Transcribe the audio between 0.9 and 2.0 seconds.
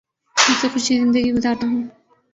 زندگی گزارتا ہوں